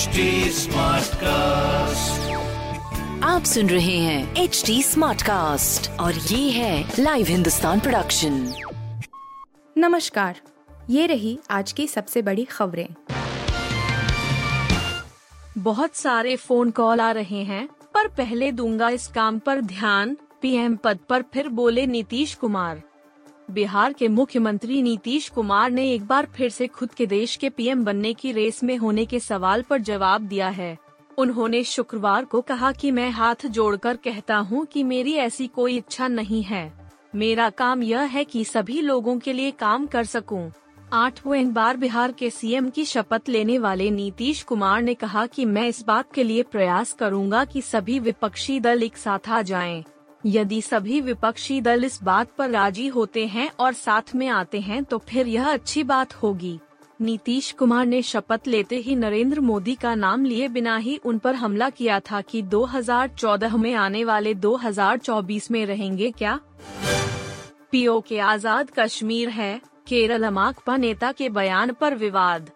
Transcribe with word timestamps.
HD 0.00 0.66
cast 1.14 2.30
आप 3.24 3.44
सुन 3.44 3.66
रहे 3.66 3.98
हैं 3.98 4.36
एच 4.36 4.62
डी 4.66 4.82
स्मार्ट 4.82 5.22
कास्ट 5.22 5.90
और 5.90 6.14
ये 6.14 6.50
है 6.50 6.92
लाइव 6.98 7.26
हिंदुस्तान 7.26 7.80
प्रोडक्शन 7.80 8.54
नमस्कार 9.78 10.40
ये 10.90 11.06
रही 11.06 11.38
आज 11.50 11.72
की 11.72 11.86
सबसे 11.86 12.22
बड़ी 12.22 12.44
खबरें। 12.44 12.88
बहुत 15.58 15.94
सारे 15.94 16.36
फ़ोन 16.36 16.70
कॉल 16.70 17.00
आ 17.00 17.10
रहे 17.10 17.42
हैं 17.44 17.68
पर 17.94 18.08
पहले 18.08 18.52
दूँगा 18.52 18.88
इस 18.88 19.06
काम 19.06 19.38
पर 19.38 19.60
ध्यान 19.60 20.16
पीएम 20.42 20.76
पद 20.76 20.98
पर 21.08 21.22
फिर 21.22 21.48
बोले 21.48 21.86
नीतीश 21.86 22.34
कुमार। 22.34 22.82
बिहार 23.50 23.92
के 23.92 24.08
मुख्यमंत्री 24.08 24.82
नीतीश 24.82 25.28
कुमार 25.28 25.70
ने 25.70 25.90
एक 25.92 26.06
बार 26.06 26.26
फिर 26.26 26.50
से 26.50 26.66
खुद 26.66 26.94
के 26.94 27.06
देश 27.06 27.36
के 27.36 27.48
पीएम 27.48 27.84
बनने 27.84 28.12
की 28.14 28.32
रेस 28.32 28.62
में 28.64 28.76
होने 28.76 29.04
के 29.04 29.20
सवाल 29.20 29.62
पर 29.62 29.80
जवाब 29.80 30.22
दिया 30.22 30.48
है 30.48 30.76
उन्होंने 31.18 31.62
शुक्रवार 31.64 32.24
को 32.24 32.40
कहा 32.40 32.72
कि 32.72 32.90
मैं 32.90 33.10
हाथ 33.10 33.46
जोड़कर 33.46 33.96
कहता 33.96 34.36
हूँ 34.36 34.64
कि 34.66 34.82
मेरी 34.82 35.14
ऐसी 35.14 35.46
कोई 35.46 35.76
इच्छा 35.76 36.08
नहीं 36.08 36.42
है 36.42 36.72
मेरा 37.14 37.50
काम 37.50 37.82
यह 37.82 38.00
है 38.00 38.24
कि 38.24 38.44
सभी 38.44 38.80
लोगों 38.80 39.18
के 39.18 39.32
लिए 39.32 39.50
काम 39.50 39.86
कर 39.86 40.04
सकूँ। 40.04 40.50
आठवें 40.92 41.52
बार 41.52 41.76
बिहार 41.76 42.12
के 42.12 42.30
सीएम 42.30 42.68
की 42.70 42.84
शपथ 42.84 43.28
लेने 43.28 43.58
वाले 43.58 43.90
नीतीश 43.90 44.42
कुमार 44.42 44.82
ने 44.82 44.94
कहा 44.94 45.26
कि 45.26 45.44
मैं 45.44 45.66
इस 45.68 45.82
बात 45.84 46.12
के 46.12 46.24
लिए 46.24 46.42
प्रयास 46.42 46.92
करूँगा 46.92 47.44
कि 47.44 47.62
सभी 47.62 47.98
विपक्षी 47.98 48.60
दल 48.60 48.82
एक 48.82 48.96
साथ 48.96 49.28
आ 49.28 49.42
जाएँ। 49.42 49.84
यदि 50.24 50.60
सभी 50.62 51.00
विपक्षी 51.00 51.60
दल 51.60 51.84
इस 51.84 52.02
बात 52.02 52.30
पर 52.38 52.50
राज़ी 52.50 52.86
होते 52.86 53.26
हैं 53.26 53.50
और 53.60 53.72
साथ 53.72 54.14
में 54.14 54.26
आते 54.28 54.60
हैं 54.60 54.82
तो 54.84 54.98
फिर 54.98 55.26
यह 55.26 55.48
अच्छी 55.48 55.82
बात 55.82 56.14
होगी। 56.14 56.58
नीतीश 57.00 57.50
कुमार 57.52 57.86
ने 57.86 58.02
शपथ 58.02 58.46
लेते 58.46 58.76
ही 58.76 58.96
नरेंद्र 58.96 59.40
मोदी 59.40 59.74
का 59.74 59.94
नाम 59.94 60.24
लिए 60.24 60.48
बिना 60.48 60.76
ही 60.76 60.96
उन 61.04 61.18
पर 61.18 61.34
हमला 61.34 61.70
किया 61.70 61.98
था 62.00 62.20
कि 62.20 62.42
2014 62.44 63.56
में 63.56 63.74
आने 63.74 64.04
वाले 64.04 64.34
2024 64.34 65.50
में 65.50 65.64
रहेंगे 65.66 66.10
क्या? 66.10 66.38
पीओ 67.70 68.00
के 68.00 68.18
आज़ाद 68.18 68.70
कश्मीर 68.78 69.28
है, 69.28 69.60
केरल 69.88 70.28
माकपा 70.30 70.76
नेता 70.76 71.12
के 71.12 71.28
बयान 71.28 71.72
पर 71.72 71.94
विवाद 71.94 72.50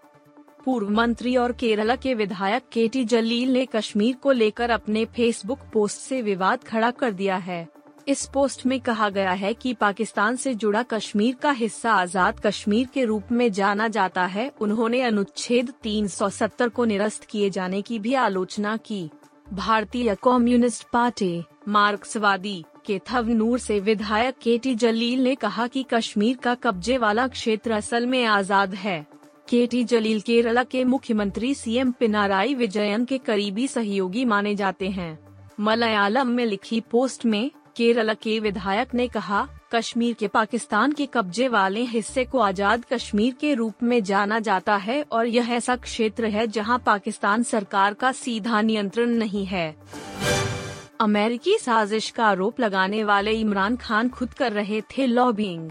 पूर्व 0.64 0.90
मंत्री 0.90 1.36
और 1.36 1.52
केरला 1.52 1.96
के 1.96 2.14
विधायक 2.14 2.62
केटी 2.72 3.04
जलील 3.04 3.52
ने 3.52 3.64
कश्मीर 3.66 4.14
को 4.16 4.32
लेकर 4.32 4.70
अपने 4.70 5.04
फेसबुक 5.04 5.58
पोस्ट 5.72 5.98
से 5.98 6.20
विवाद 6.22 6.64
खड़ा 6.64 6.90
कर 6.90 7.12
दिया 7.12 7.36
है। 7.36 7.66
इस 8.08 8.24
पोस्ट 8.26 8.64
में 8.66 8.78
कहा 8.80 9.08
गया 9.08 9.32
है 9.32 9.52
कि 9.54 9.74
पाकिस्तान 9.74 10.36
से 10.36 10.54
जुड़ा 10.54 10.82
कश्मीर 10.82 11.34
का 11.34 11.50
हिस्सा 11.50 11.92
आज़ाद 11.92 12.40
कश्मीर 12.40 12.88
के 12.94 13.04
रूप 13.04 13.32
में 13.32 13.50
जाना 13.52 13.88
जाता 13.88 14.24
है। 14.26 14.50
उन्होंने 14.60 15.02
अनुच्छेद 15.02 15.72
370 15.82 16.68
को 16.68 16.84
निरस्त 16.84 17.24
किए 17.24 17.50
जाने 17.50 17.82
की 17.82 17.98
भी 17.98 18.14
आलोचना 18.14 18.76
की। 18.76 19.08
भारतीय 19.52 20.14
कम्युनिस्ट 20.14 20.86
पार्टी, 20.92 21.42
मार्क्सवादी 21.68 22.64
के 22.86 23.00
थवनूर 23.12 23.58
से 23.58 23.80
विधायक 23.80 24.34
केटी 24.42 24.74
जलील 24.74 25.22
ने 25.22 25.34
कहा 25.34 25.66
कि 25.66 25.84
कश्मीर 25.94 26.36
का 26.36 26.54
कब्जे 26.54 26.98
वाला 26.98 27.26
क्षेत्र 27.28 27.72
असल 27.72 28.06
में 28.06 28.24
आज़ाद 28.24 28.74
है। 28.74 29.04
केटी 29.48 29.82
जलील 29.84 30.20
केरला 30.20 30.62
के 30.62 30.82
मुख्यमंत्री 30.84 31.54
सीएम 31.54 31.90
पिनाराई 31.92 32.54
विजयन 32.54 33.04
के 33.04 33.18
करीबी 33.18 33.66
सहयोगी 33.68 34.24
माने 34.24 34.54
जाते 34.54 34.88
हैं। 34.88 35.18
मलयालम 35.60 36.28
में 36.28 36.44
लिखी 36.46 36.80
पोस्ट 36.80 37.26
में, 37.26 37.50
केरला 37.76 38.14
के 38.14 38.38
विधायक 38.40 38.94
ने 38.94 39.06
कहा, 39.08 39.46
कश्मीर 39.72 40.14
के 40.14 40.28
पाकिस्तान 40.28 40.92
के 40.92 41.06
कब्जे 41.06 41.48
वाले 41.48 41.82
हिस्से 41.82 42.24
को 42.24 42.38
आज़ाद 42.38 42.84
कश्मीर 42.92 43.34
के 43.40 43.52
रूप 43.54 43.82
में 43.82 44.02
जाना 44.02 44.40
जाता 44.40 44.76
है 44.76 45.02
और 45.12 45.26
यह 45.26 45.52
ऐसा 45.52 45.76
क्षेत्र 45.76 46.26
है 46.26 46.46
जहाँ 46.46 46.82
पाकिस्तान 46.86 47.42
सरकार 47.42 47.94
का 47.94 48.12
सीधा 48.14 48.60
नियंत्रण 48.62 49.10
नहीं 49.10 49.44
है। 49.44 49.74
अमेरिकी 51.00 51.58
साजिश 51.58 52.10
का 52.10 52.26
आरोप 52.26 52.60
लगाने 52.60 53.04
वाले 53.04 53.32
इमरान 53.32 53.76
खान 53.76 54.08
खुद 54.08 54.34
कर 54.34 54.52
रहे 54.52 54.80
थे 54.90 55.06
लॉबिंग। 55.06 55.70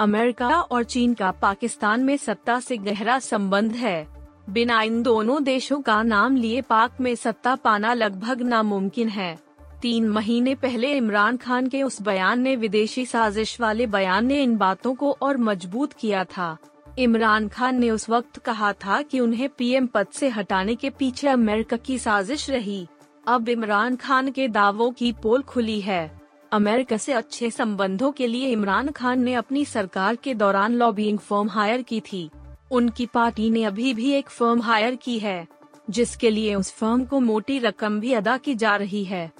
अमेरिका 0.00 0.48
और 0.48 0.84
चीन 0.84 1.14
का 1.14 1.30
पाकिस्तान 1.30 2.04
में 2.04 2.16
सत्ता 2.16 2.60
से 2.60 2.76
गहरा 2.76 3.18
संबंध 3.18 3.72
है। 3.72 4.06
बिना 4.50 4.82
इन 4.82 5.02
दोनों 5.02 5.44
देशों 5.44 5.80
का 5.80 6.02
नाम 6.02 6.36
लिए 6.36 6.60
पाक 6.60 7.00
में 7.00 7.14
सत्ता 7.14 7.54
पाना 7.54 7.94
लगभग 7.94 8.42
नामुमकिन 8.42 9.08
है। 9.08 9.38
तीन 9.82 10.08
महीने 10.08 10.54
पहले 10.54 10.92
इमरान 10.92 11.36
खान 11.36 11.68
के 11.68 11.82
उस 11.82 12.02
बयान 12.02 12.40
ने 12.40 12.56
विदेशी 12.56 13.06
साजिश 13.06 13.60
वाले 13.60 13.86
बयान 13.86 14.26
ने 14.26 14.42
इन 14.42 14.56
बातों 14.56 14.94
को 14.94 15.16
और 15.22 15.36
मज़बूत 15.36 15.92
किया 15.92 16.24
था। 16.24 16.56
इमरान 16.98 17.48
खान 17.48 17.80
ने 17.80 17.90
उस 17.90 18.10
वक्त 18.10 18.38
कहा 18.38 18.72
था 18.72 19.02
कि 19.02 19.20
उन्हें 19.20 19.48
पीएम 19.48 19.86
पद 19.86 20.06
से 20.06 20.28
हटाने 20.28 20.74
के 20.74 20.90
पीछे 20.90 21.28
अमेरिका 21.28 21.76
की 21.76 21.98
साजिश 21.98 22.50
रही। 22.50 22.86
अब 23.28 23.48
इमरान 23.48 23.96
खान 23.96 24.30
के 24.30 24.48
दावों 24.48 24.90
की 24.90 25.12
पोल 25.12 25.42
खुली 25.42 25.80
है। 25.80 26.19
अमेरिका 26.52 26.96
से 26.96 27.12
अच्छे 27.12 27.50
संबंधों 27.50 28.12
के 28.12 28.26
लिए 28.26 28.48
इमरान 28.48 28.88
खान 28.88 29.22
ने 29.22 29.34
अपनी 29.34 29.64
सरकार 29.64 30.16
के 30.16 30.34
दौरान 30.34 30.72
लॉबिंग 30.72 31.18
फर्म 31.18 31.48
हायर 31.48 31.82
की 31.82 32.00
थी। 32.00 32.30
उनकी 32.70 33.06
पार्टी 33.06 33.50
ने 33.50 33.64
अभी 33.64 33.94
भी 33.94 34.10
एक 34.12 34.28
फर्म 34.28 34.62
हायर 34.62 34.94
की 34.94 35.18
है, 35.18 35.46
जिसके 35.90 36.30
लिए 36.30 36.54
उस 36.54 36.72
फर्म 36.72 37.04
को 37.04 37.20
मोटी 37.20 37.58
रकम 37.58 38.00
भी 38.00 38.12
अदा 38.12 38.36
की 38.36 38.54
जा 38.54 38.76
रही 38.76 39.04
है। 39.04 39.32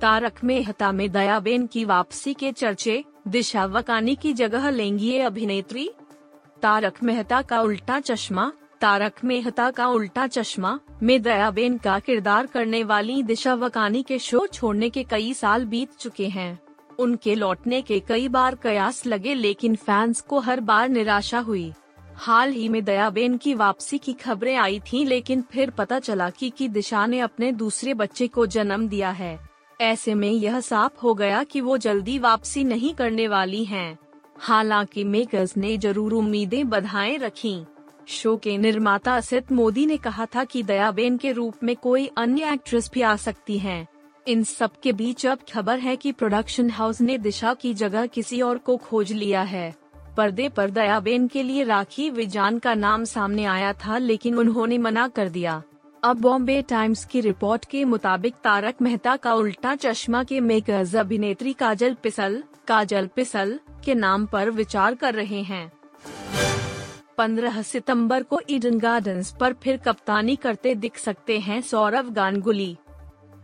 तारक 0.00 0.44
मेहता 0.44 0.92
में 0.92 1.12
दयाबेन 1.12 1.66
की 1.66 1.84
वापसी 1.84 2.34
के 2.34 2.52
चर्चे, 2.52 3.04
दिशा 3.28 3.64
वकानी 3.66 4.14
की 4.14 4.32
जगह 4.32 4.70
लेंगी 4.70 5.06
ये 5.06 5.22
अभिनेत्री। 5.22 5.90
तारक 6.62 7.02
मेहता 7.02 7.42
का 7.42 7.60
उल्टा 7.60 8.00
चश्मा 8.00 8.52
तारक 8.80 9.24
मेहता 9.24 9.70
का 9.70 9.86
उल्टा 9.86 10.26
चश्मा 10.26 10.78
में 11.02 11.20
दयाबेन 11.22 11.78
का 11.78 11.98
किरदार 11.98 12.46
करने 12.46 12.82
वाली 12.84 13.22
दिशा 13.22 13.54
वकानी 13.54 14.02
के 14.02 14.18
शो 14.18 14.46
छोड़ने 14.46 14.90
के 14.90 15.04
कई 15.04 15.32
साल 15.34 15.64
बीत 15.64 15.96
चुके 16.00 16.28
हैं 16.28 16.58
उनके 16.98 17.34
लौटने 17.34 17.80
के 17.82 18.00
कई 18.00 18.28
बार 18.28 18.54
कयास 18.54 19.06
लगे 19.06 19.34
लेकिन 19.34 19.76
फैंस 19.76 20.20
को 20.20 20.38
हर 20.40 20.60
बार 20.60 20.88
निराशा 20.88 21.38
हुई 21.38 21.72
हाल 22.16 22.50
ही 22.50 22.68
में 22.68 22.84
दयाबेन 22.84 23.36
की 23.36 23.54
वापसी 23.54 23.98
की 23.98 24.12
खबरें 24.12 24.56
आई 24.56 24.80
थीं 24.92 25.04
लेकिन 25.06 25.42
फिर 25.42 25.70
पता 25.70 25.98
चला 25.98 26.30
कि, 26.30 26.50
कि 26.50 26.68
दिशा 26.68 27.06
ने 27.06 27.20
अपने 27.20 27.52
दूसरे 27.52 27.94
बच्चे 27.94 28.28
को 28.28 28.46
जन्म 28.46 28.88
दिया 28.88 29.10
है 29.10 29.38
ऐसे 29.80 30.14
में 30.14 30.30
यह 30.30 30.60
साफ़ 30.60 31.00
हो 31.02 31.14
गया 31.14 31.42
कि 31.44 31.60
वो 31.60 31.76
जल्दी 31.76 32.18
वापसी 32.18 32.64
नहीं 32.64 32.94
करने 32.94 33.28
वाली 33.28 33.64
हैं। 33.64 33.98
हालाँकि 34.38 35.04
मेकर्स 35.04 35.56
ने 35.56 35.76
ज़रूर 35.78 36.12
उम्मीदें 36.12 36.68
बधाए 36.68 37.16
रखीं। 37.16 37.64
शो 38.08 38.36
के 38.36 38.56
निर्माता 38.58 39.14
असित 39.14 39.52
मोदी 39.52 39.86
ने 39.86 39.96
कहा 39.96 40.26
था 40.26 40.44
कि 40.44 40.62
दयाबेन 40.62 41.16
के 41.16 41.32
रूप 41.32 41.54
में 41.62 41.74
कोई 41.76 42.10
अन्य 42.16 42.52
एक्ट्रेस 42.52 42.90
भी 42.94 43.02
आ 43.02 43.16
सकती 43.16 43.58
हैं। 43.58 43.86
इन 44.26 44.44
सब 44.44 44.70
के 44.82 44.92
बीच 44.92 45.26
अब 45.26 45.38
खबर 45.52 45.78
है 45.78 45.96
कि 45.96 46.12
प्रोडक्शन 46.12 46.70
हाउस 46.70 47.00
ने 47.00 47.18
दिशा 47.18 47.54
की 47.54 47.74
जगह 47.74 48.06
किसी 48.06 48.40
और 48.40 48.58
को 48.58 48.76
खोज 48.76 49.12
लिया 49.12 49.42
है। 49.42 49.74
पर्दे 50.16 50.48
पर 50.48 50.70
दयाबेन 50.70 51.28
के 51.28 51.42
लिए 51.42 51.64
राखी 51.64 52.10
विजान 52.10 52.58
का 52.58 52.74
नाम 52.74 53.04
सामने 53.04 53.44
आया 53.44 53.72
था, 53.72 53.98
लेकिन 53.98 54.34
उन्होंने 54.34 54.78
मना 54.78 55.08
कर 55.08 55.28
दिया। 55.28 55.62
अब 56.04 56.20
बॉम्बे 56.20 56.62
टाइम्स 56.62 57.04
की 57.04 57.20
रिपोर्ट 57.20 57.64
के 57.64 57.84
मुताबिक 57.84 58.34
तारक 58.34 58.82
मेहता 58.82 59.16
का 59.16 59.34
उल्टा 59.34 59.74
चश्मा 59.74 60.24
के 60.24 60.40
मेकर्स 60.40 60.94
अभिनेत्री 60.96 61.52
काजल 61.52 61.94
पिसल 61.94 62.42
काजल 62.66 63.06
पिसल 63.06 63.58
के 63.84 63.94
नाम 63.94 64.26
पर 64.26 64.50
विचार 64.50 64.94
कर 64.94 65.14
रहे 65.14 65.42
हैं। 65.42 65.72
15 67.18 67.62
सितंबर 67.62 68.22
को 68.22 68.40
ईडन 68.50 68.78
गार्डन्स 68.78 69.30
पर 69.30 69.52
फिर 69.52 69.76
कप्तानी 69.76 70.36
करते 70.36 70.74
दिख 70.74 70.98
सकते 70.98 71.38
हैं 71.38 71.60
सौरव 71.60 72.10
गांगुली। 72.10 72.76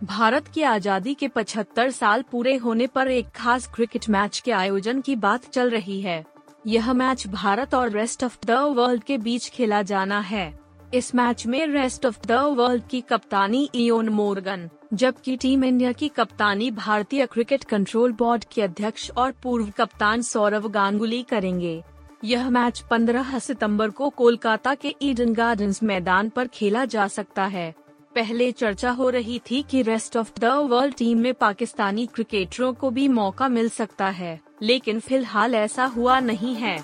भारत 0.04 0.48
की 0.48 0.62
आज़ादी 0.62 1.14
के 1.14 1.28
75 1.28 1.91
साल 1.91 2.22
पूरे 2.22 2.56
होने 2.56 2.86
पर 2.86 3.10
एक 3.10 3.26
खास 3.34 3.66
क्रिकेट 3.66 4.08
मैच 4.10 4.38
के 4.38 4.53
आयोजन 4.53 5.00
की 5.00 5.16
बात 5.16 5.50
चल 5.50 5.70
रही 5.70 6.00
है। 6.00 6.25
यह 6.66 6.92
मैच 6.92 7.26
भारत 7.26 7.75
और 7.75 7.91
रेस्ट 7.91 8.25
ऑफ़ 8.25 8.38
द 8.47 8.58
वर्ल्ड 8.76 9.04
के 9.04 9.19
बीच 9.19 9.48
खेला 9.48 9.82
जाना 9.82 10.20
है। 10.20 10.52
इस 10.94 11.14
मैच 11.14 11.46
में 11.46 11.66
रेस्ट 11.66 12.06
ऑफ़ 12.06 12.19
द 12.26 12.32
वर्ल्ड 12.56 12.82
की 12.90 13.00
कप्तानी 13.00 13.69
इयोन 13.75 14.08
मोर्गन, 14.08 14.69
जबकि 14.94 15.37
टीम 15.37 15.64
इंडिया 15.64 15.93
की 15.93 16.08
कप्तानी 16.08 16.70
भारतीय 16.70 17.26
क्रिकेट 17.26 17.64
कंट्रोल 17.64 18.12
बोर्ड 18.12 18.44
के 18.44 18.62
अध्यक्ष 18.62 19.11
और 19.11 19.32
पूर्व 19.43 19.70
कप्तान 19.78 20.23
सौरव 20.23 20.69
गांगुली 20.69 21.23
करेंगे। 21.23 21.82
यह 22.25 22.49
मैच 22.50 22.82
15 22.90 23.38
सितंबर 23.40 23.90
को 23.90 24.08
कोलकाता 24.08 24.75
के 24.75 24.94
ईडन 25.02 25.32
गार्डन्स 25.34 25.82
मैदान 25.82 26.28
पर 26.28 26.46
खेला 26.46 26.84
जा 26.84 27.06
सकता 27.08 27.44
है। 27.44 27.75
पहले 28.14 28.50
चर्चा 28.52 28.90
हो 28.90 29.08
रही 29.11 29.40
थी 29.50 29.62
कि 29.62 29.82
rest 29.82 30.17
of 30.17 30.32
the 30.40 30.44
world 30.44 30.94
team 30.94 31.19
में 31.19 31.32
पाकिस्तानी 31.34 32.06
क्रिकेटरों 32.06 32.72
को 32.75 32.90
भी 32.90 33.08
मौका 33.08 33.49
मिल 33.49 33.69
सकता 33.69 34.08
है, 34.08 34.40
लेकिन 34.62 35.00
फ़िलहाल 35.00 35.55
ऐसा 35.55 35.84
हुआ 35.87 36.19
नहीं 36.20 36.55
है। 36.55 36.76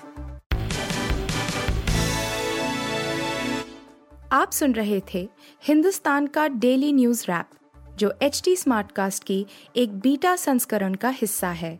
आप 4.31 4.51
सुन 4.51 4.73
रहे 4.73 5.01
थे 5.13 5.27
हिंदुस्तान 5.63 6.27
का 6.27 6.47
डेली 6.47 6.93
न्यूज़ 6.93 7.23
रैप 7.23 7.49
जो 7.97 8.13
एच 8.21 8.41
टी 8.45 8.55
स्मार्ट 8.55 8.91
कास्ट 8.91 9.23
की 9.23 9.45
एक 9.75 9.99
बीटा 9.99 10.35
संस्करण 10.35 10.93
का 10.93 11.09
हिस्सा 11.09 11.49
है। 11.49 11.79